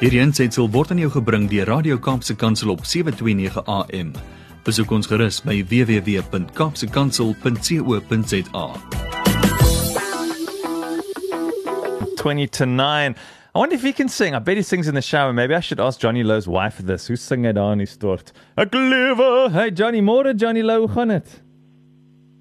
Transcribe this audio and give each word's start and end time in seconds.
Hierdie 0.00 0.22
aanseit 0.24 0.54
sal 0.56 0.64
word 0.72 0.94
aan 0.94 1.00
jou 1.02 1.10
gebring 1.12 1.42
deur 1.52 1.68
Radio 1.68 1.98
Kaapse 2.00 2.32
Kansel 2.40 2.70
op 2.72 2.86
7:29 2.88 3.58
AM. 3.68 4.14
Besoek 4.64 4.88
ons 4.96 5.04
gerus 5.10 5.42
by 5.44 5.58
www.kapsekansel.co.za. 5.68 8.64
20 12.16 12.48
to 12.48 12.64
9. 12.64 13.12
I 13.52 13.58
wonder 13.58 13.76
if 13.76 13.82
he 13.82 13.92
can 13.92 14.08
sing. 14.08 14.34
I 14.34 14.38
bet 14.38 14.56
he 14.56 14.62
sings 14.62 14.88
in 14.88 14.94
the 14.94 15.02
shower. 15.02 15.34
Maybe 15.34 15.54
I 15.54 15.60
should 15.60 15.80
ask 15.80 16.00
Johnny 16.00 16.22
Lowe's 16.22 16.48
wife 16.48 16.78
this. 16.78 17.06
Who's 17.08 17.20
singing 17.20 17.58
on 17.58 17.80
his 17.80 17.90
stort? 17.90 18.32
Ek 18.56 18.72
lewe. 18.72 19.50
Hey 19.52 19.70
Johnny, 19.70 20.00
môre 20.00 20.34
Johnny 20.34 20.62
Lowe, 20.62 20.86
hoe 20.86 20.94
gaan 20.96 21.08
dit? 21.08 21.42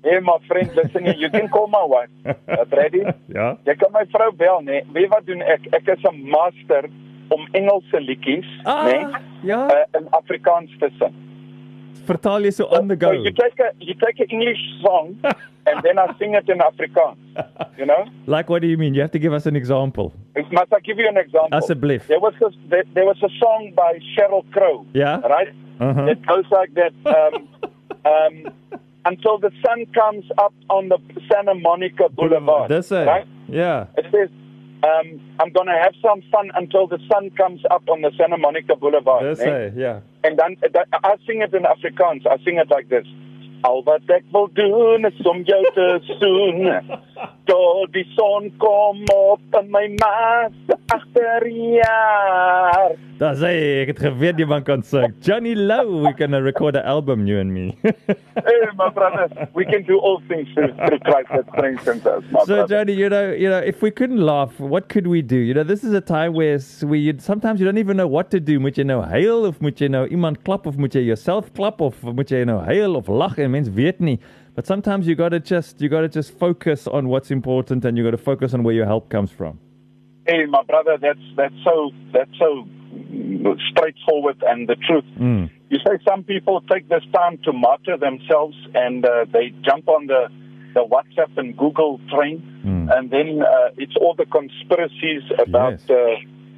Hey 0.03 0.19
my 0.21 0.37
friend, 0.47 0.73
listen 0.75 1.03
here, 1.03 1.15
you 1.17 1.29
can 1.29 1.49
call 1.49 1.67
my 1.67 1.83
wife. 1.83 2.09
Uh, 2.47 2.63
Brady. 2.71 3.03
Ja. 3.27 3.57
Jy 3.67 3.75
kan 3.75 3.91
my 3.91 4.05
vrou 4.15 4.31
bel, 4.35 4.61
nee. 4.63 4.83
Weet 4.95 5.09
wat 5.11 5.25
doen 5.27 5.41
ek? 5.43 5.67
Ek 5.75 5.87
is 5.91 5.99
'n 6.07 6.23
master 6.31 6.87
om 7.29 7.47
Engelse 7.53 7.99
liedjies, 8.01 8.45
Ah, 8.65 8.85
nee, 8.85 9.05
ja. 9.43 9.65
uh, 9.67 9.99
in 9.99 10.07
Afrikaans 10.11 10.71
te 10.79 10.89
sing. 10.99 11.13
Vertaal 12.07 12.43
jy 12.47 12.51
so 12.51 12.65
on 12.73 12.87
the 12.87 12.95
go. 12.95 13.07
So 13.13 13.23
you 13.23 13.31
take 13.31 13.59
a 13.59 13.69
you 13.79 13.93
take 14.05 14.19
an 14.19 14.29
English 14.29 14.61
song 14.81 15.15
and 15.69 15.83
then 15.83 15.99
I 15.99 16.07
sing 16.17 16.33
it 16.33 16.49
in 16.49 16.57
Afrikaans. 16.59 17.17
You 17.77 17.85
know? 17.85 18.05
Like 18.25 18.49
what 18.49 18.61
do 18.61 18.67
you 18.67 18.77
mean? 18.77 18.93
You 18.95 19.01
have 19.01 19.11
to 19.11 19.19
give 19.19 19.33
us 19.33 19.45
an 19.45 19.55
example. 19.55 20.11
Must 20.51 20.73
I 20.73 20.79
give 20.79 20.97
you 20.97 21.07
an 21.07 21.17
example? 21.17 21.57
Asseblief. 21.59 22.07
There 22.07 22.19
was 22.19 22.33
a, 22.41 22.49
there, 22.69 22.83
there 22.95 23.05
was 23.05 23.17
a 23.21 23.29
song 23.39 23.73
by 23.75 23.99
Sheryl 24.15 24.43
Crow. 24.51 24.85
yeah? 24.93 25.19
Right? 25.19 25.49
Uh-huh. 25.79 26.05
It 26.05 26.25
goes 26.25 26.45
like 26.51 26.73
that. 26.73 26.93
Um, 27.05 27.47
um, 28.11 28.53
until 29.05 29.37
the 29.37 29.51
sun 29.65 29.85
comes 29.93 30.25
up 30.37 30.53
on 30.69 30.89
the 30.89 30.97
Santa 31.31 31.53
Monica 31.55 32.09
Boulevard. 32.09 32.69
That's 32.69 32.89
hy. 32.89 33.05
Right? 33.05 33.27
Ja. 33.47 33.85
It 33.97 34.05
says, 34.11 34.29
um, 34.83 35.19
I'm 35.39 35.51
going 35.51 35.67
to 35.67 35.79
have 35.81 35.93
some 36.01 36.21
fun 36.31 36.51
until 36.55 36.87
the 36.87 36.99
sun 37.11 37.31
comes 37.31 37.61
up 37.69 37.83
on 37.89 38.01
the 38.01 38.11
Santa 38.17 38.37
Monica 38.37 38.75
Boulevard. 38.75 39.37
Hy. 39.37 39.71
Ja. 39.75 40.01
And 40.23 40.37
then 40.39 40.57
I 40.91 41.15
sing 41.27 41.41
it 41.41 41.53
in 41.53 41.63
Afrikaans. 41.63 42.25
I 42.25 42.37
sing 42.43 42.57
it 42.57 42.69
like 42.69 42.89
this. 42.89 43.05
Al 43.67 43.81
wat 43.83 44.07
ek 44.07 44.23
wil 44.31 44.47
doen 44.55 45.03
is 45.09 45.19
om 45.27 45.41
jou 45.47 45.59
te 45.75 45.87
soen. 46.19 46.69
Tot 47.49 47.91
die 47.95 48.05
son 48.15 48.47
kom 48.61 49.01
op 49.15 49.59
in 49.59 49.71
my 49.73 49.85
maas 49.99 50.55
agterjaar. 50.95 52.95
Dis 53.19 53.41
hy. 53.43 53.51
Ek 53.81 53.89
het 53.91 53.99
geweet 54.05 54.39
jy 54.39 54.45
man 54.47 54.63
kan 54.63 54.83
sing. 54.85 55.11
Johnny 55.25 55.51
Louw, 55.55 56.05
we 56.05 56.13
can 56.15 56.31
record 56.43 56.77
an 56.79 56.85
album 56.87 57.27
you 57.27 57.39
and 57.39 57.53
me. 57.53 57.75
Hey, 58.39 58.61
my 58.77 58.87
brother, 58.89 59.27
we 59.53 59.65
can 59.65 59.83
do 59.83 59.99
all 59.99 60.21
things 60.29 60.47
through, 60.53 60.73
through 60.73 60.99
Christ 60.99 61.27
that 61.35 61.45
strengthens 61.51 62.05
us, 62.05 62.23
my 62.31 62.39
So 62.45 62.45
brother. 62.45 62.67
Johnny, 62.67 62.93
you 62.93 63.09
know, 63.09 63.33
you 63.33 63.49
know, 63.49 63.57
if 63.57 63.81
we 63.81 63.91
couldn't 63.91 64.21
laugh, 64.21 64.57
what 64.59 64.87
could 64.87 65.07
we 65.07 65.21
do? 65.21 65.35
You 65.35 65.53
know, 65.53 65.63
this 65.65 65.83
is 65.83 65.91
a 65.91 65.99
time 65.99 66.33
where 66.33 66.57
we 66.83 66.99
you, 66.99 67.15
sometimes 67.19 67.59
you 67.59 67.65
don't 67.65 67.77
even 67.77 67.97
know 67.97 68.07
what 68.07 68.31
to 68.31 68.39
do. 68.39 68.57
Moet 68.59 68.79
jy 68.79 68.85
nou 68.87 69.01
huil 69.03 69.43
of 69.49 69.59
moet 69.61 69.81
jy 69.83 69.89
nou 69.91 70.05
iemand 70.07 70.39
klap 70.47 70.65
of 70.71 70.77
moet 70.79 70.95
jy 70.95 71.03
jouself 71.09 71.51
klap 71.53 71.81
of 71.83 71.99
moet 72.03 72.31
jy 72.31 72.45
nou 72.47 72.61
huil 72.63 72.95
of 72.95 73.11
lag 73.11 73.35
en 73.37 73.48
mens 73.49 73.69
weet 73.69 73.99
nie. 73.99 74.17
But 74.55 74.65
sometimes 74.67 75.05
you 75.07 75.15
got 75.15 75.29
to 75.29 75.39
just 75.39 75.81
you 75.81 75.89
got 75.89 76.01
to 76.01 76.09
just 76.09 76.37
focus 76.37 76.87
on 76.87 77.07
what's 77.07 77.31
important 77.31 77.85
and 77.85 77.97
you 77.97 78.03
got 78.03 78.11
to 78.11 78.23
focus 78.23 78.53
on 78.53 78.63
where 78.63 78.75
your 78.75 78.85
help 78.87 79.09
comes 79.09 79.31
from. 79.31 79.57
Hey, 80.27 80.45
my 80.45 80.63
brother, 80.63 80.97
that's 81.01 81.19
that's 81.35 81.55
so 81.63 81.91
that's 82.13 82.37
so 82.37 82.67
straightforward 83.71 84.43
and 84.47 84.67
the 84.67 84.75
truth. 84.75 85.05
Mm. 85.19 85.49
You 85.69 85.77
say 85.85 85.97
some 86.07 86.23
people 86.23 86.61
take 86.71 86.89
this 86.89 87.03
time 87.13 87.37
to 87.45 87.53
martyr 87.53 87.97
themselves 87.97 88.55
and 88.73 89.05
uh, 89.05 89.25
they 89.31 89.53
jump 89.63 89.87
on 89.87 90.07
the 90.07 90.29
the 90.75 90.81
WhatsApp 90.85 91.35
and 91.37 91.57
Google 91.57 91.99
train, 92.13 92.43
Mm. 92.65 92.89
and 92.95 93.09
then 93.09 93.41
uh, 93.41 93.69
it's 93.77 93.95
all 94.01 94.13
the 94.15 94.25
conspiracies 94.25 95.23
about 95.39 95.79
Yes. 95.79 95.89
uh, 95.89 95.95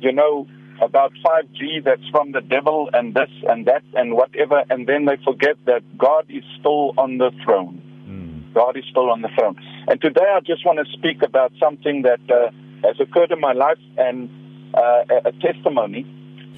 you 0.02 0.12
know 0.12 0.48
about 0.82 1.12
5G 1.26 1.84
that's 1.84 2.08
from 2.10 2.32
the 2.32 2.42
devil 2.42 2.90
and 2.94 3.14
this 3.14 3.30
and 3.48 3.66
that 3.66 3.84
and 3.94 4.16
whatever, 4.16 4.64
and 4.70 4.88
then 4.88 5.06
they 5.06 5.18
forget 5.24 5.56
that 5.66 5.82
God 5.98 6.26
is 6.30 6.44
still 6.60 6.94
on 6.98 7.18
the 7.18 7.32
throne. 7.44 7.82
Mm. 8.08 8.54
God 8.54 8.78
is 8.78 8.86
still 8.90 9.10
on 9.10 9.22
the 9.22 9.30
throne. 9.38 9.56
And 9.88 10.02
today 10.02 10.26
I 10.36 10.40
just 10.40 10.66
want 10.66 10.80
to 10.80 10.92
speak 10.94 11.22
about 11.24 11.52
something 11.60 12.04
that 12.04 12.22
uh, 12.30 12.52
has 12.84 13.00
occurred 13.00 13.32
in 13.32 13.40
my 13.40 13.54
life 13.54 13.80
and 13.98 14.30
uh, 14.74 15.04
a, 15.26 15.32
testimony 15.42 16.06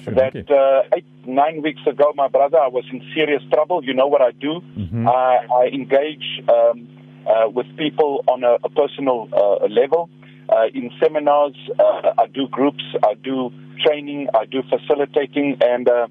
Sure, 0.02 0.14
that 0.14 0.36
okay. 0.36 0.54
uh, 0.54 0.96
eight, 0.96 1.06
nine 1.24 1.62
weeks 1.62 1.80
ago, 1.86 2.12
my 2.14 2.28
brother, 2.28 2.58
I 2.58 2.68
was 2.68 2.84
in 2.92 3.00
serious 3.14 3.42
trouble. 3.52 3.82
You 3.84 3.94
know 3.94 4.06
what 4.06 4.20
I 4.20 4.32
do? 4.32 4.60
Mhm. 4.76 5.06
I, 5.08 5.46
I 5.62 5.66
engage 5.68 6.42
um, 6.48 6.88
uh, 7.26 7.48
with 7.48 7.66
people 7.76 8.24
on 8.28 8.44
a, 8.44 8.58
a 8.64 8.68
personal 8.68 9.28
uh, 9.32 9.66
level. 9.66 10.10
Uh, 10.48 10.66
in 10.74 10.90
seminars, 11.02 11.56
uh, 11.78 12.12
I 12.18 12.26
do 12.26 12.48
groups, 12.48 12.84
I 13.02 13.14
do 13.14 13.50
training, 13.78 14.28
I 14.34 14.44
do 14.46 14.62
facilitating. 14.68 15.58
And 15.60 15.88
uh, 15.88 16.08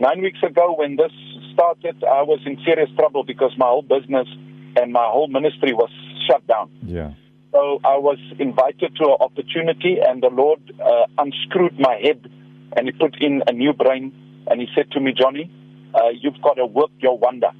nine 0.00 0.22
weeks 0.22 0.38
ago, 0.42 0.74
when 0.76 0.96
this 0.96 1.12
started, 1.52 2.02
I 2.04 2.22
was 2.22 2.40
in 2.46 2.58
serious 2.64 2.90
trouble 2.96 3.24
because 3.24 3.52
my 3.56 3.66
whole 3.66 3.82
business 3.82 4.28
and 4.76 4.92
my 4.92 5.04
whole 5.04 5.28
ministry 5.28 5.72
was 5.72 5.90
shut 6.26 6.46
down. 6.46 6.70
Yeah. 6.82 7.12
So 7.52 7.80
I 7.84 7.98
was 7.98 8.18
invited 8.38 8.96
to 8.96 9.04
an 9.04 9.16
opportunity, 9.20 9.98
and 10.00 10.22
the 10.22 10.30
Lord 10.30 10.60
uh, 10.80 11.06
unscrewed 11.18 11.78
my 11.78 12.00
head, 12.02 12.30
and 12.76 12.86
He 12.86 12.92
put 12.92 13.20
in 13.20 13.42
a 13.46 13.52
new 13.52 13.74
brain, 13.74 14.12
and 14.46 14.60
He 14.60 14.68
said 14.74 14.90
to 14.92 15.00
me, 15.00 15.12
Johnny, 15.12 15.50
uh, 15.94 16.08
you've 16.08 16.40
got 16.40 16.54
to 16.54 16.64
work 16.64 16.90
your 17.00 17.18
wonder. 17.18 17.50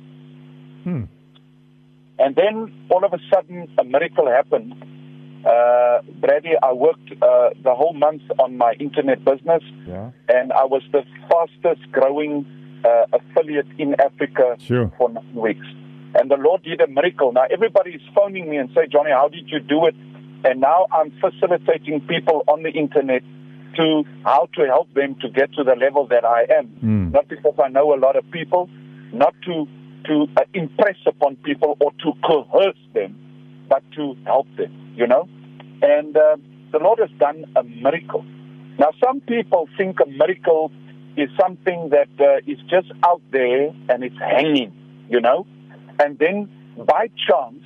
Hmm. 0.84 1.04
And 2.18 2.34
then 2.36 2.86
all 2.90 3.04
of 3.04 3.12
a 3.12 3.18
sudden, 3.32 3.68
a 3.78 3.84
miracle 3.84 4.26
happened. 4.30 4.74
Uh, 5.44 6.02
Brady, 6.20 6.52
I 6.62 6.72
worked 6.72 7.10
uh, 7.20 7.50
the 7.62 7.74
whole 7.74 7.94
month 7.94 8.22
on 8.38 8.56
my 8.56 8.74
internet 8.78 9.24
business, 9.24 9.62
Yeah. 9.86 10.10
and 10.28 10.52
I 10.52 10.64
was 10.64 10.82
the 10.92 11.02
fastest 11.28 11.90
growing 11.90 12.46
uh, 12.84 13.06
affiliate 13.18 13.66
in 13.78 13.94
Africa 14.00 14.56
Sure. 14.58 14.92
for 14.98 15.08
nine 15.10 15.34
weeks. 15.34 15.66
And 16.14 16.30
the 16.30 16.36
Lord 16.36 16.62
did 16.62 16.80
a 16.80 16.86
miracle. 16.86 17.32
Now 17.32 17.44
everybody 17.50 17.92
is 17.92 18.02
phoning 18.14 18.48
me 18.50 18.56
and 18.58 18.68
say, 18.74 18.86
Johnny, 18.86 19.10
how 19.10 19.28
did 19.28 19.48
you 19.50 19.60
do 19.60 19.86
it? 19.86 19.94
And 20.44 20.60
now 20.60 20.86
I'm 20.92 21.10
facilitating 21.20 22.00
people 22.08 22.42
on 22.46 22.62
the 22.62 22.70
internet 22.70 23.22
to 23.76 24.04
how 24.24 24.48
to 24.54 24.66
help 24.66 24.92
them 24.94 25.14
to 25.22 25.28
get 25.30 25.52
to 25.54 25.64
the 25.64 25.74
level 25.74 26.06
that 26.08 26.24
I 26.24 26.42
am. 26.58 26.66
Mm. 26.84 27.12
Not 27.12 27.28
because 27.28 27.54
I 27.62 27.68
know 27.68 27.94
a 27.94 27.98
lot 27.98 28.16
of 28.16 28.30
people, 28.30 28.68
not 29.12 29.34
to 29.46 29.66
to 30.04 30.26
uh, 30.36 30.42
impress 30.52 30.96
upon 31.06 31.36
people 31.36 31.76
or 31.80 31.92
to 32.02 32.12
coerce 32.26 32.76
them, 32.92 33.16
but 33.72 33.82
to 33.96 34.04
help 34.30 34.48
them. 34.58 34.72
You 35.00 35.06
know, 35.12 35.24
and 35.94 36.12
uh, 36.16 36.36
the 36.74 36.78
Lord 36.86 36.98
has 37.04 37.12
done 37.26 37.38
a 37.56 37.62
miracle. 37.86 38.24
Now 38.82 38.90
some 39.04 39.18
people 39.34 39.62
think 39.78 39.92
a 40.06 40.08
miracle 40.22 40.70
is 41.16 41.28
something 41.42 41.80
that 41.96 42.12
uh, 42.28 42.52
is 42.52 42.58
just 42.74 42.90
out 43.10 43.22
there 43.38 43.64
and 43.90 43.98
it's 44.08 44.20
hanging. 44.36 44.70
You 45.14 45.20
know, 45.26 45.46
and 46.02 46.18
then 46.24 46.36
by 46.94 47.04
chance 47.28 47.62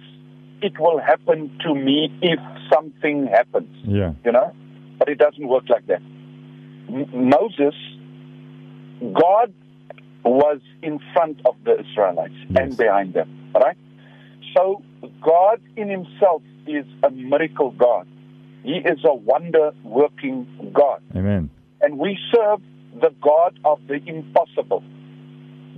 it 0.68 0.74
will 0.84 0.98
happen 1.10 1.38
to 1.64 1.70
me 1.74 1.96
if 2.32 2.40
something 2.72 3.18
happens 3.38 3.72
Yeah. 3.84 4.12
you 4.24 4.32
know 4.36 4.48
but 4.98 5.06
it 5.14 5.18
doesn't 5.24 5.46
work 5.54 5.66
like 5.74 5.86
that 5.92 6.02
M- 6.98 7.10
moses 7.36 7.76
god 9.22 9.52
was 10.24 10.60
in 10.82 10.98
front 11.12 11.36
of 11.50 11.54
the 11.66 11.74
israelites 11.84 12.34
Yes. 12.48 12.58
and 12.60 12.76
behind 12.84 13.08
them 13.18 13.28
right 13.64 13.78
so 14.56 14.82
god 15.22 15.60
in 15.76 15.88
himself 15.88 16.42
is 16.66 16.84
a 17.02 17.10
miracle 17.10 17.70
god 17.72 18.06
he 18.62 18.72
is 18.78 18.98
a 19.04 19.14
wonder 19.14 19.72
working 19.84 20.46
god 20.72 21.00
Amen. 21.14 21.50
and 21.80 21.98
we 21.98 22.18
serve 22.34 22.60
the 23.00 23.10
God 23.20 23.58
of 23.66 23.78
the 23.88 23.96
impossible. 24.06 24.82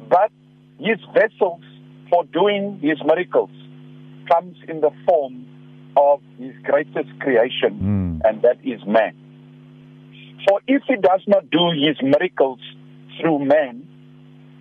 But 0.09 0.31
his 0.79 1.01
vessels 1.13 1.63
for 2.09 2.23
doing 2.27 2.79
his 2.81 2.99
miracles 3.05 3.51
comes 4.31 4.57
in 4.69 4.81
the 4.81 4.93
form 5.05 5.45
of 5.97 6.21
his 6.39 6.55
greatest 6.63 7.11
creation, 7.19 7.73
Mm. 7.83 8.21
and 8.25 8.43
that 8.43 8.59
is 8.63 8.81
man. 8.87 9.15
For 10.49 10.61
if 10.69 10.83
he 10.87 10.95
does 10.95 11.23
not 11.27 11.51
do 11.51 11.71
his 11.73 12.01
miracles 12.01 12.61
through 13.21 13.41
man, 13.41 13.83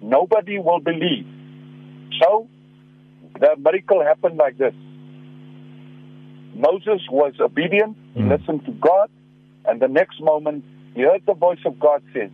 nobody 0.02 0.58
will 0.58 0.80
believe. 0.80 1.28
So 2.20 2.48
the 3.40 3.56
miracle 3.58 4.04
happened 4.04 4.38
like 4.38 4.58
this. 4.58 4.74
Moses 6.56 7.02
was 7.12 7.34
obedient, 7.40 7.96
he 8.16 8.22
Mm. 8.22 8.30
listened 8.30 8.66
to 8.66 8.72
God, 8.72 9.10
and 9.66 9.80
the 9.80 9.88
next 9.88 10.20
moment 10.22 10.64
he 10.96 11.02
heard 11.04 11.22
the 11.26 11.34
voice 11.34 11.64
of 11.66 11.80
God 11.80 12.02
says, 12.14 12.32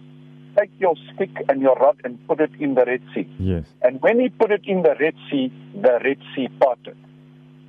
Take 0.58 0.70
your 0.80 0.96
stick 1.14 1.32
and 1.50 1.62
your 1.64 1.76
rod 1.76 1.98
and 2.04 2.20
put 2.28 2.40
it 2.40 2.52
in 2.60 2.76
the 2.76 2.86
Red 2.86 3.02
Sea. 3.14 3.28
Yes. 3.40 3.66
And 3.82 4.00
when 4.04 4.20
he 4.20 4.30
put 4.30 4.52
it 4.52 4.62
in 4.66 4.84
the 4.84 4.96
Red 5.00 5.16
Sea, 5.30 5.52
the 5.74 6.00
Red 6.04 6.20
Sea 6.36 6.48
parted. 6.60 6.96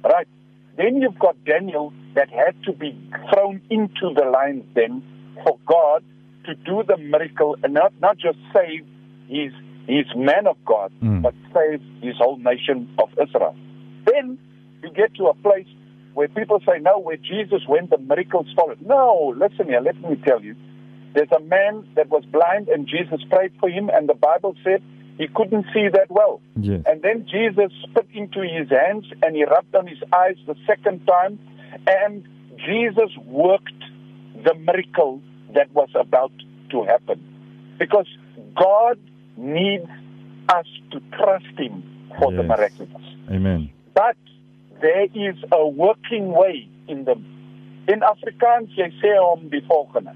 Right? 0.05 0.29
Then 0.77 1.01
you've 1.01 1.19
got 1.19 1.35
Daniel 1.47 1.95
that 2.15 2.29
had 2.29 2.55
to 2.65 2.73
be 2.73 2.95
thrown 3.33 3.63
into 3.71 4.13
the 4.15 4.27
lion's 4.27 4.65
den 4.75 5.03
for 5.43 5.59
God 5.65 6.05
to 6.45 6.55
do 6.55 6.83
the 6.87 6.99
miracle 6.99 7.57
and 7.63 7.73
not, 7.73 7.95
not 8.01 8.19
just 8.19 8.37
save 8.55 8.85
his, 9.29 9.51
his 9.87 10.07
man 10.17 10.47
of 10.47 10.57
God, 10.65 10.93
Mm. 11.03 11.23
but 11.23 11.35
save 11.53 11.81
his 12.01 12.17
whole 12.17 12.39
nation 12.39 12.89
of 12.99 13.11
Israel. 13.21 13.55
Then 14.07 14.39
you 14.83 14.91
get 14.91 15.15
to 15.15 15.27
a 15.27 15.35
place 15.35 15.67
where 16.15 16.29
people 16.29 16.61
say, 16.61 16.79
no, 16.81 16.99
where 16.99 17.17
Jesus 17.17 17.63
went, 17.69 17.91
the 17.91 17.99
miracles 17.99 18.47
followed. 18.57 18.81
No, 18.83 19.35
listen 19.37 19.67
here, 19.67 19.81
let 19.81 20.01
me 20.01 20.17
tell 20.25 20.41
you. 20.43 20.55
There's 21.15 21.33
a 21.37 21.41
man 21.41 21.87
that 21.97 22.09
was 22.09 22.25
blind, 22.25 22.69
and 22.69 22.87
Jesus 22.87 23.21
prayed 23.31 23.53
for 23.61 23.69
him, 23.69 23.89
and 23.93 24.09
the 24.09 24.15
Bible 24.15 24.55
said 24.65 24.83
he 25.19 25.29
couldn't 25.29 25.67
see 25.73 25.89
that 25.89 26.11
well. 26.11 26.41
Yes. 26.57 26.83
And 26.87 27.03
then 27.03 27.27
Jesus 27.31 27.71
spit 27.85 28.09
into 28.13 28.41
his 28.41 28.69
hands 28.69 29.07
and 29.23 29.37
he 29.37 29.45
rubbed 29.45 29.75
on 29.75 29.87
his 29.87 29.99
eyes 30.13 30.37
the 30.47 30.57
second 30.67 31.07
time, 31.07 31.39
and 31.87 32.25
Jesus 32.57 33.11
worked 33.27 33.73
the 34.45 34.55
miracle 34.55 35.21
that 35.55 35.73
was 35.73 35.89
about 35.95 36.33
to 36.71 36.83
happen. 36.85 37.23
Because 37.79 38.07
God 38.57 38.99
needs 39.37 39.89
us 40.49 40.67
to 40.93 41.01
trust 41.17 41.59
Him 41.59 41.83
for 42.19 42.33
the 42.33 42.43
miraculous. 42.43 43.03
Amen. 43.31 43.71
But 43.95 44.17
there 44.81 45.05
is 45.05 45.37
a 45.53 45.67
working 45.67 46.33
way 46.33 46.69
in 46.89 47.05
them. 47.05 47.25
In 47.89 48.01
Afrikaans 48.01 48.73
jy 48.77 48.91
sê 49.01 49.15
hom 49.19 49.49
die 49.53 49.63
volgende. 49.69 50.15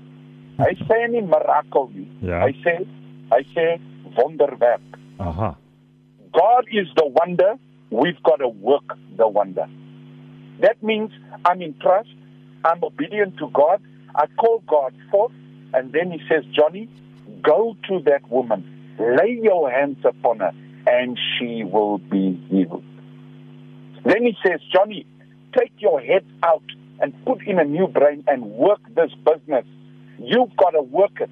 Hy 0.59 0.73
sê 0.89 1.05
nie 1.13 1.23
miracle 1.23 1.89
nie. 1.95 2.09
Ja. 2.25 2.43
Hy 2.47 2.55
sê 2.65 2.77
hy 3.33 3.43
sê 3.55 3.67
wonderwerk. 4.17 4.99
Aha. 5.21 5.57
God 6.33 6.69
is 6.71 6.89
the 6.97 7.07
wonder, 7.07 7.55
we've 7.91 8.23
got 8.23 8.37
to 8.37 8.49
work 8.49 8.97
the 9.17 9.29
wonder. 9.29 9.67
That 10.61 10.83
means 10.83 11.11
I'm 11.45 11.63
in 11.63 11.75
trust, 11.81 12.11
I'm 12.65 12.83
obedient 12.83 13.39
to 13.39 13.49
God, 13.51 13.81
I 14.15 14.27
call 14.39 14.63
God 14.67 14.95
forth, 15.11 15.33
and 15.73 15.93
then 15.93 16.11
He 16.11 16.21
says, 16.29 16.45
Johnny, 16.53 16.89
go 17.43 17.77
to 17.89 18.01
that 18.07 18.29
woman, 18.31 18.65
lay 18.99 19.39
your 19.43 19.71
hands 19.71 19.99
upon 20.05 20.39
her, 20.41 20.53
and 20.87 21.19
she 21.39 21.65
will 21.65 21.99
be 21.99 22.41
healed. 22.51 22.85
Then 24.05 24.25
He 24.25 24.35
says, 24.47 24.61
Johnny, 24.73 25.07
take 25.59 25.73
your 25.79 26.01
head 26.01 26.25
out 26.43 26.63
and 27.01 27.13
put 27.25 27.47
in 27.47 27.59
a 27.59 27.65
new 27.65 27.87
brain 27.87 28.25
and 28.27 28.45
work 28.45 28.81
this 28.95 29.11
business. 29.25 29.65
You've 30.19 30.57
got 30.57 30.71
to 30.71 30.83
work 30.83 31.21
it. 31.21 31.31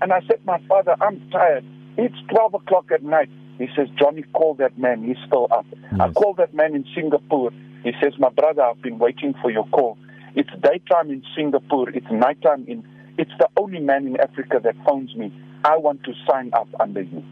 And 0.00 0.12
I 0.12 0.20
said, 0.26 0.40
My 0.46 0.60
father, 0.66 0.96
I'm 1.00 1.28
tired. 1.30 1.64
It's 1.98 2.14
12 2.30 2.54
o'clock 2.54 2.86
at 2.92 3.02
night. 3.02 3.28
He 3.58 3.66
says, 3.76 3.88
Johnny, 3.98 4.22
call 4.32 4.54
that 4.54 4.78
man. 4.78 5.02
He's 5.02 5.16
still 5.26 5.48
up. 5.50 5.66
I 6.00 6.06
Yes. 6.06 6.14
called 6.14 6.36
that 6.38 6.54
man 6.54 6.74
in 6.74 6.84
Singapore. 6.94 7.50
He 7.84 7.92
says, 8.02 8.12
My 8.18 8.30
brother, 8.30 8.62
I've 8.62 8.80
been 8.80 8.98
waiting 8.98 9.34
for 9.42 9.50
your 9.50 9.66
call. 9.68 9.98
It's 10.34 10.48
daytime 10.62 11.10
in 11.10 11.22
Singapore. 11.36 11.90
It's 11.90 12.06
nighttime 12.10 12.64
in. 12.68 12.84
It's 13.18 13.32
the 13.38 13.48
only 13.58 13.80
man 13.80 14.06
in 14.06 14.18
Africa 14.20 14.60
that 14.62 14.76
phones 14.86 15.14
me. 15.16 15.32
I 15.68 15.76
want 15.76 16.02
to 16.04 16.12
sign 16.30 16.50
up 16.54 16.68
under 16.80 17.02
you. 17.02 17.22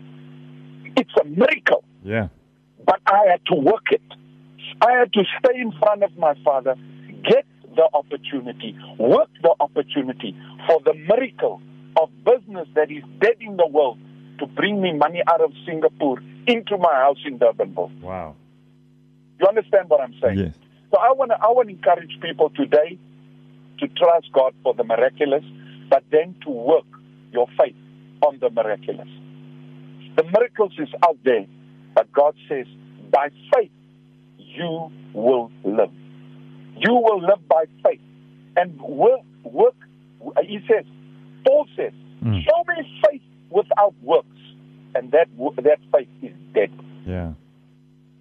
It's 0.97 1.11
a 1.21 1.25
miracle 1.25 1.85
Yeah. 2.05 2.29
but 2.85 3.01
I 3.07 3.21
had 3.31 3.41
to 3.47 3.55
work 3.55 3.87
it. 3.91 4.03
I 4.87 4.93
had 4.99 5.13
to 5.15 5.23
stay 5.39 5.59
in 5.61 5.73
front 5.81 6.03
of 6.03 6.17
my 6.19 6.35
father, 6.45 6.75
get 7.31 7.47
the 7.75 7.89
opportunity, 7.95 8.77
work 8.99 9.31
the 9.43 9.55
opportunity 9.61 10.37
for 10.67 10.81
the 10.85 10.95
miracle 10.95 11.61
of 12.01 12.11
business 12.25 12.69
that 12.75 12.91
is 12.91 13.03
dead 13.21 13.37
in 13.41 13.57
the 13.57 13.67
world 13.67 13.99
to 14.41 14.47
bring 14.47 14.83
me 14.83 14.93
money 14.93 15.23
out 15.27 15.41
of 15.41 15.51
Singapore 15.65 16.19
into 16.47 16.77
my 16.77 16.93
house 17.05 17.19
in 17.25 17.39
Durbanville. 17.39 17.91
Wow. 18.03 18.37
You 19.41 19.47
understand 19.49 19.89
what 19.89 20.01
I'm 20.03 20.15
saying? 20.23 20.39
Yes. 20.39 20.55
So 20.91 20.99
I 20.99 21.13
want 21.13 21.31
to 21.31 21.37
I 21.41 21.49
want 21.49 21.69
to 21.69 21.75
encourage 21.75 22.15
people 22.21 22.51
today 22.51 22.99
to 23.81 23.89
trust 23.89 24.29
God 24.33 24.53
for 24.63 24.73
the 24.75 24.85
miraculous, 24.85 25.45
but 25.91 26.03
then 26.11 26.35
to 26.45 26.51
work 26.51 26.85
your 27.33 27.47
faith 27.59 27.77
on 28.23 28.39
the 28.41 28.51
miraculous. 28.51 29.09
The 30.17 30.25
miracles 30.25 30.73
is 30.79 30.89
out 31.07 31.19
there, 31.25 31.47
but 31.95 32.11
God 32.13 32.35
says, 32.49 32.67
by 33.13 33.29
faith 33.55 33.71
you 34.39 34.91
will 35.13 35.51
live. 35.65 35.91
You 36.79 36.95
will 36.95 37.21
live 37.21 37.47
by 37.49 37.65
faith 37.85 38.01
and 38.57 38.81
work. 38.81 39.21
Work. 39.45 39.75
He 40.47 40.59
says, 40.69 40.85
Paul 41.47 41.67
says, 41.77 41.93
Mm. 42.25 42.43
show 42.43 42.65
me 42.67 43.01
faith 43.09 43.23
without 43.51 43.95
works, 44.03 44.27
and 44.95 45.13
that 45.13 45.29
that 45.63 45.79
faith 45.93 46.09
is 46.23 46.33
dead. 46.55 46.71
Yeah. 47.07 47.35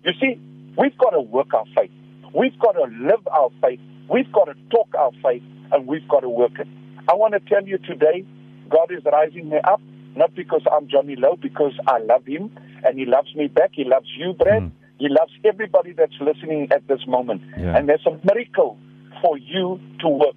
You 0.03 0.11
see, 0.19 0.39
we've 0.77 0.97
got 0.97 1.11
to 1.11 1.21
work 1.21 1.53
our 1.53 1.65
faith. 1.75 1.91
We've 2.33 2.57
got 2.59 2.73
to 2.73 2.83
live 2.83 3.25
our 3.31 3.49
faith. 3.61 3.79
We've 4.09 4.31
got 4.33 4.45
to 4.45 4.53
talk 4.69 4.93
our 4.99 5.11
faith, 5.23 5.41
and 5.71 5.87
we've 5.87 6.07
got 6.09 6.19
to 6.19 6.29
work 6.29 6.59
it. 6.59 6.67
I 7.09 7.15
want 7.15 7.33
to 7.33 7.39
tell 7.39 7.65
you 7.65 7.77
today, 7.79 8.25
God 8.69 8.91
is 8.91 9.03
rising 9.05 9.49
me 9.49 9.57
up, 9.63 9.81
not 10.15 10.33
because 10.35 10.61
I'm 10.71 10.87
Johnny 10.87 11.15
Louw, 11.15 11.39
because 11.41 11.73
I 11.87 11.99
love 11.99 12.25
Him, 12.25 12.51
and 12.83 12.97
He 12.97 13.05
loves 13.05 13.33
me 13.35 13.47
back. 13.47 13.71
He 13.73 13.83
loves 13.83 14.07
you, 14.17 14.33
Brad. 14.33 14.63
Mm. 14.63 14.71
He 14.97 15.07
loves 15.09 15.31
everybody 15.43 15.91
that's 15.91 16.15
listening 16.21 16.69
at 16.71 16.87
this 16.87 17.05
moment. 17.07 17.41
Yeah. 17.57 17.75
And 17.77 17.89
there's 17.89 18.05
a 18.05 18.17
miracle 18.25 18.77
for 19.21 19.37
you 19.37 19.79
to 19.99 20.07
work. 20.07 20.35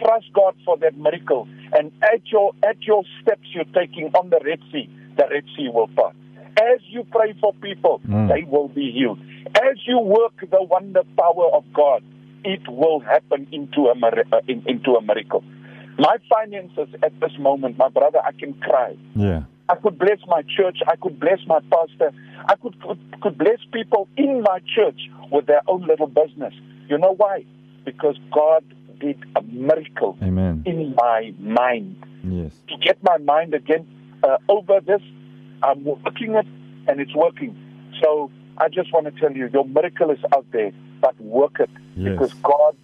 Trust 0.00 0.26
God 0.32 0.54
for 0.64 0.76
that 0.78 0.96
miracle. 0.96 1.48
And 1.72 1.90
at 2.02 2.20
your 2.30 2.52
at 2.64 2.80
your 2.82 3.02
steps 3.22 3.46
you're 3.52 3.64
taking 3.74 4.10
on 4.14 4.30
the 4.30 4.40
Red 4.44 4.60
Sea, 4.70 4.88
the 5.16 5.26
Red 5.30 5.44
Sea 5.56 5.68
will 5.72 5.88
part. 5.88 6.14
As 6.56 6.80
you 6.88 7.04
pray 7.10 7.34
for 7.40 7.52
people, 7.54 8.00
Mm. 8.06 8.28
they 8.28 8.42
will 8.44 8.68
be 8.68 8.92
healed. 8.92 9.18
As 9.60 9.76
you 9.86 9.98
work 9.98 10.34
the 10.40 10.62
wonder 10.62 11.02
power 11.16 11.48
of 11.52 11.64
God, 11.72 12.02
it 12.44 12.68
will 12.68 13.00
happen 13.00 13.46
into 13.50 13.86
a 13.88 13.94
uh, 14.32 14.40
in, 14.46 14.62
into 14.66 14.94
a 14.94 15.02
miracle. 15.02 15.42
My 15.98 16.16
finances 16.28 16.88
at 17.02 17.18
this 17.20 17.32
moment, 17.38 17.78
my 17.78 17.88
brother, 17.88 18.18
I 18.24 18.32
can 18.32 18.54
cry. 18.54 18.96
Yeah. 19.14 19.44
I 19.68 19.76
could 19.76 19.98
bless 19.98 20.18
my 20.26 20.42
church. 20.56 20.78
I 20.86 20.96
could 20.96 21.18
bless 21.20 21.38
my 21.46 21.60
pastor. 21.70 22.12
I 22.46 22.56
could, 22.56 22.80
could 22.82 22.98
could 23.22 23.38
bless 23.38 23.58
people 23.72 24.08
in 24.16 24.42
my 24.42 24.58
church 24.74 25.00
with 25.30 25.46
their 25.46 25.62
own 25.66 25.86
little 25.86 26.06
business. 26.08 26.52
You 26.88 26.98
know 26.98 27.14
why? 27.16 27.44
Because 27.84 28.16
God 28.32 28.62
did 29.00 29.18
a 29.36 29.42
miracle 29.42 30.18
Amen. 30.22 30.62
in 30.66 30.94
my 30.96 31.32
mind. 31.38 31.96
Yes. 32.22 32.52
To 32.68 32.76
get 32.76 32.98
my 33.02 33.16
mind 33.18 33.54
again 33.54 33.86
uh, 34.22 34.36
over 34.48 34.80
this, 34.80 35.00
I'm 35.62 35.84
working 35.84 36.34
it, 36.34 36.46
and 36.88 37.00
it's 37.00 37.14
working. 37.14 37.56
So 38.02 38.30
I 38.58 38.68
just 38.68 38.92
want 38.92 39.06
to 39.06 39.12
tell 39.18 39.32
you, 39.32 39.48
your 39.52 39.64
miracle 39.64 40.10
is 40.10 40.18
out 40.34 40.46
there, 40.52 40.72
but 41.00 41.18
work 41.20 41.56
it 41.60 41.70
Yes. 41.96 42.10
because 42.18 42.34
God 42.42 42.76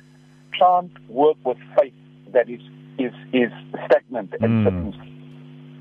can't 0.58 0.92
work 1.10 1.36
with 1.44 1.58
faith 1.78 1.92
that 2.32 2.48
is 2.48 2.60
is 2.98 3.12
is 3.32 3.52
stagnant 3.86 4.34
and 4.40 4.66
Mm. 4.66 5.10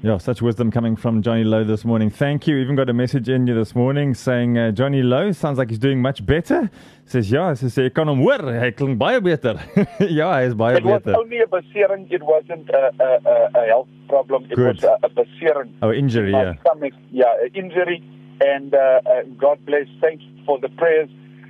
Yeah, 0.01 0.17
such 0.17 0.41
wisdom 0.41 0.71
coming 0.71 0.95
from 0.95 1.21
Johnny 1.21 1.44
Louw 1.44 1.67
this 1.67 1.83
morning. 1.83 2.09
Thank 2.09 2.47
you. 2.47 2.56
Even 2.56 2.77
got 2.77 2.89
a 2.89 2.94
message 2.94 3.27
in 3.27 3.45
you 3.47 3.53
this 3.53 3.75
morning 3.75 4.13
saying 4.13 4.57
uh, 4.57 4.71
Johnny 4.71 5.01
Louw 5.01 5.35
sounds 5.35 5.57
like 5.57 5.69
he's 5.69 5.77
doing 5.77 6.01
much 6.01 6.25
better. 6.25 6.71
Says 7.03 7.29
ja, 7.29 7.53
sy 7.53 7.67
sê 7.67 7.88
ek 7.89 7.95
kan 7.97 8.07
hom 8.07 8.21
hoor. 8.23 8.39
Hy 8.61 8.69
klink 8.71 8.95
baie 9.01 9.19
beter. 9.19 9.59
ja, 10.00 10.29
hy 10.31 10.45
is 10.47 10.56
baie 10.56 10.77
It 10.77 10.85
was 10.85 11.03
only 11.17 11.39
a 11.44 11.47
besering. 11.47 12.07
It 12.09 12.23
wasn't 12.23 12.69
a, 12.69 12.94
a, 12.95 13.09
a, 13.27 13.35
a 13.60 13.65
health 13.67 13.89
problem. 14.07 14.45
It 14.45 14.55
Good. 14.55 14.79
was 14.79 14.84
a, 14.86 14.95
a 15.03 15.10
besering. 15.10 15.74
Oh, 15.81 15.91
injury, 15.91 16.31
yeah. 16.31 16.53
stomach, 16.62 16.93
yeah, 17.12 17.36
injury. 17.53 18.00
And 18.39 18.74
uh, 18.74 19.01
uh, 19.05 19.24
God 19.38 19.65
bless. 19.65 19.88
Thanks 20.00 20.24
for 20.45 20.60
the 20.60 20.69
prayers. 20.69 21.10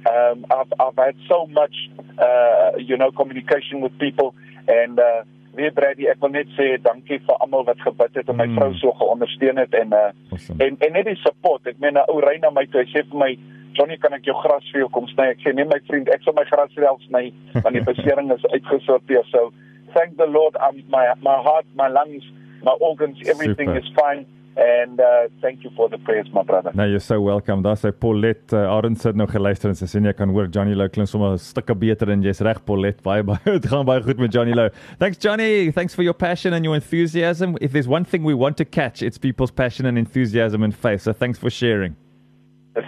Um, 0.10 0.45
I've, 0.50 0.74
I've 0.79 0.95
had 0.95 1.15
so 1.27 1.45
much, 1.45 1.75
uh, 2.17 2.72
you 2.79 2.98
know, 2.98 3.12
communication 3.12 3.81
with 3.81 3.93
people. 4.00 4.34
And 4.67 4.98
uh, 4.98 5.24
weer 5.56 5.72
Brady, 5.74 6.08
ek 6.08 6.20
wil 6.22 6.29
net 6.29 6.48
sê 6.58 6.77
dankie 6.82 7.20
vir 7.20 7.36
almal 7.39 7.65
wat 7.65 7.79
gebid 7.82 8.15
het 8.15 8.29
en 8.29 8.36
my 8.38 8.46
Mm. 8.48 8.56
vrou 8.58 8.74
so 8.74 8.91
geondersteun 8.91 9.58
het 9.58 9.74
en 9.74 9.94
uh, 9.94 10.12
Awesome. 10.32 10.63
en 10.63 10.77
en 10.79 10.94
net 10.94 11.06
die 11.06 11.15
support. 11.15 11.68
Ek 11.68 11.79
meen 11.79 11.94
'n 11.98 12.06
ou 12.10 12.20
ry 12.22 12.38
na 12.41 12.50
my 12.50 12.65
toe, 12.65 12.82
hy 12.84 12.89
sê 12.94 13.03
vir 13.10 13.18
my 13.20 13.38
Johnny, 13.74 13.98
kan 13.98 14.13
ek 14.13 14.25
jou 14.25 14.34
gras 14.41 14.63
vir 14.74 14.82
jou 14.82 14.89
kom 14.89 15.08
sny? 15.08 15.29
Ek 15.29 15.38
sê 15.46 15.53
nee 15.53 15.65
my 15.65 15.79
vriend, 15.88 16.10
ek 16.10 16.22
sal 16.24 16.34
my 16.34 16.44
gras 16.46 16.72
self 16.75 17.01
sny 17.10 17.32
want 17.63 17.74
die 17.75 17.82
besering 17.94 18.32
is 18.32 18.44
uitgesorteer. 18.53 19.24
So 19.32 19.51
thank 19.94 20.18
the 20.18 20.25
Lord, 20.27 20.56
um, 20.58 20.84
my 20.89 21.06
my 21.22 21.38
heart, 21.41 21.65
my 21.75 21.88
lungs, 21.88 22.24
my 22.63 22.74
organs, 22.79 23.18
everything 23.27 23.70
Super. 23.70 23.79
is 23.79 23.91
fine. 23.96 24.25
And 24.58 25.00
uh, 25.00 25.29
thank 25.41 25.63
you 25.63 25.70
for 25.75 25.88
the 25.89 25.98
prayers, 26.00 26.27
my 26.34 26.44
brother. 26.44 26.72
Nou, 26.74 26.86
you're 26.89 27.00
so 27.00 27.22
welcome. 27.22 27.62
Daar 27.63 27.77
sê 27.77 27.91
Paulet 27.96 28.51
uh, 28.53 28.65
Arends 28.75 29.03
het 29.08 29.15
nou 29.15 29.27
geluister 29.29 29.70
en 29.72 29.77
sy 29.77 29.88
sê 29.88 30.01
nee, 30.01 30.12
jy 30.12 30.18
kan 30.18 30.34
hoor 30.36 30.50
Johnny 30.51 30.74
Louw 30.75 30.89
klink 30.91 31.08
sommer 31.08 31.32
'n 31.38 31.39
stukke 31.39 31.75
beter 31.79 32.10
en 32.12 32.22
jy's 32.25 32.41
reg 32.44 32.60
Paulet. 32.65 33.00
Baie 33.06 33.24
baie 33.29 33.39
dit 33.46 33.70
gaan 33.72 33.86
baie 33.88 34.01
goed 34.03 34.20
met 34.20 34.34
Johnny 34.34 34.53
Louw. 34.58 34.70
Thanks 35.00 35.18
Johnny. 35.18 35.72
Thanks 35.72 35.96
for 35.96 36.03
your 36.03 36.18
passion 36.18 36.53
and 36.53 36.65
your 36.65 36.75
enthusiasm. 36.75 37.56
If 37.62 37.72
there's 37.72 37.88
one 37.88 38.03
thing 38.03 38.24
we 38.25 38.34
want 38.34 38.58
to 38.58 38.65
catch, 38.65 39.01
it's 39.01 39.18
people's 39.18 39.51
passion 39.51 39.86
and 39.86 39.98
enthusiasm 39.98 40.63
and 40.63 40.75
faith. 40.75 41.01
So 41.01 41.13
thanks 41.13 41.39
for 41.39 41.50
sharing. 41.50 41.96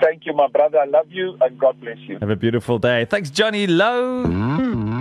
Thank 0.02 0.26
you, 0.26 0.34
my 0.34 0.48
brother. 0.48 0.78
I 0.80 0.86
love 0.86 1.10
you, 1.10 1.38
and 1.42 1.60
God 1.60 1.80
bless 1.82 1.98
you. 2.08 2.18
Have 2.20 2.30
a 2.30 2.36
beautiful 2.36 2.80
day. 2.80 3.06
Thanks 3.06 3.30
Johnny 3.30 3.68
Louw. 3.68 5.01